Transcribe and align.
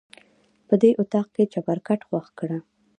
په 0.67 0.75
دې 0.81 0.91
اطاق 1.01 1.27
کې 1.35 1.43
چپرکټ 1.53 1.99
خوښ 2.07 2.27
کړه. 2.39 2.57